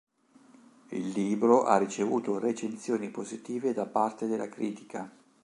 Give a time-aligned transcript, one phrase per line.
[0.89, 5.15] Il libro ha ricevuto recensioni positive da parte della critica.